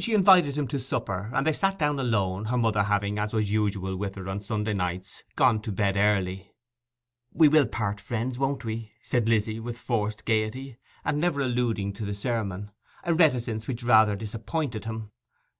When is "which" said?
13.68-13.84